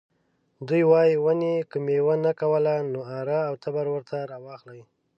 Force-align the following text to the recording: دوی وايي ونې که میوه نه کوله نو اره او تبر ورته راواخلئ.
دوی 0.67 0.83
وايي 0.91 1.15
ونې 1.25 1.55
که 1.69 1.77
میوه 1.85 2.15
نه 2.25 2.31
کوله 2.39 2.75
نو 2.93 2.99
اره 3.19 3.39
او 3.47 3.53
تبر 3.63 3.85
ورته 3.91 4.17
راواخلئ. 4.31 4.81